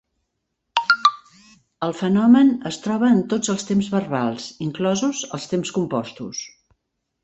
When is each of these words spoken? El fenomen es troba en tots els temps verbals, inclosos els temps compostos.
El 1.89 1.93
fenomen 1.99 2.51
es 2.71 2.81
troba 2.87 3.13
en 3.19 3.23
tots 3.37 3.55
els 3.57 3.69
temps 3.71 3.93
verbals, 3.99 4.51
inclosos 4.71 5.25
els 5.39 5.51
temps 5.57 5.79
compostos. 5.81 6.47